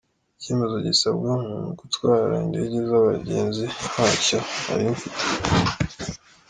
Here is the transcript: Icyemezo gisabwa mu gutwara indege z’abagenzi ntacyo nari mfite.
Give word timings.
Icyemezo 0.39 0.75
gisabwa 0.87 1.31
mu 1.45 1.57
gutwara 1.79 2.33
indege 2.45 2.77
z’abagenzi 2.89 3.63
ntacyo 3.91 4.39
nari 4.65 4.85
mfite. 4.95 5.21